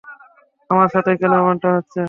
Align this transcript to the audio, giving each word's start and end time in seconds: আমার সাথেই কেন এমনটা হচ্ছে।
আমার 0.69 0.89
সাথেই 0.93 1.17
কেন 1.17 1.33
এমনটা 1.41 1.69
হচ্ছে। 1.75 1.99